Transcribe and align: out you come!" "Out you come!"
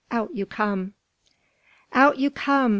out 0.09 0.33
you 0.33 0.47
come!" 0.47 0.95
"Out 1.93 2.17
you 2.17 2.31
come!" 2.31 2.69